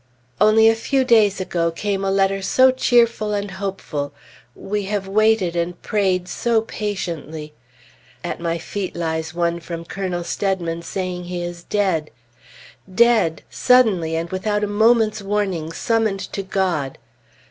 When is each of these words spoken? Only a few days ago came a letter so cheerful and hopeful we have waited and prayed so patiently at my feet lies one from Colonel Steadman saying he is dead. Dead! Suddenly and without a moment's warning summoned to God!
Only 0.39 0.67
a 0.67 0.73
few 0.73 1.03
days 1.05 1.39
ago 1.39 1.69
came 1.69 2.03
a 2.03 2.09
letter 2.09 2.41
so 2.41 2.71
cheerful 2.71 3.35
and 3.35 3.51
hopeful 3.51 4.13
we 4.55 4.85
have 4.85 5.07
waited 5.07 5.55
and 5.55 5.79
prayed 5.83 6.27
so 6.27 6.61
patiently 6.61 7.53
at 8.23 8.39
my 8.39 8.57
feet 8.57 8.95
lies 8.95 9.35
one 9.35 9.59
from 9.59 9.85
Colonel 9.85 10.23
Steadman 10.23 10.81
saying 10.81 11.25
he 11.25 11.43
is 11.43 11.61
dead. 11.65 12.09
Dead! 12.91 13.43
Suddenly 13.51 14.15
and 14.15 14.31
without 14.31 14.63
a 14.63 14.67
moment's 14.67 15.21
warning 15.21 15.71
summoned 15.71 16.21
to 16.33 16.41
God! 16.41 16.97